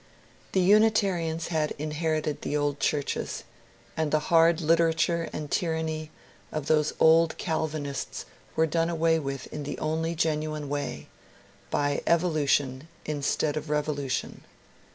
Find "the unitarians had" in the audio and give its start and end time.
0.53-1.75